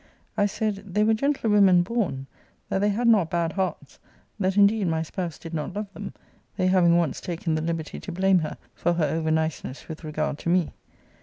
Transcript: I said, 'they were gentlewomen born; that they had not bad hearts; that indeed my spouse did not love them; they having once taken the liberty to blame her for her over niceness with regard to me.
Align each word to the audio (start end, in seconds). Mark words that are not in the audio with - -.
I 0.35 0.47
said, 0.47 0.77
'they 0.95 1.03
were 1.03 1.13
gentlewomen 1.13 1.83
born; 1.83 2.25
that 2.69 2.79
they 2.81 2.89
had 2.89 3.07
not 3.07 3.29
bad 3.29 3.51
hearts; 3.53 3.99
that 4.39 4.57
indeed 4.57 4.87
my 4.87 5.03
spouse 5.03 5.37
did 5.37 5.53
not 5.53 5.75
love 5.75 5.93
them; 5.93 6.15
they 6.57 6.65
having 6.65 6.97
once 6.97 7.21
taken 7.21 7.53
the 7.53 7.61
liberty 7.61 7.99
to 7.99 8.11
blame 8.11 8.39
her 8.39 8.57
for 8.73 8.93
her 8.93 9.05
over 9.05 9.29
niceness 9.29 9.87
with 9.87 10.03
regard 10.03 10.39
to 10.39 10.49
me. 10.49 10.71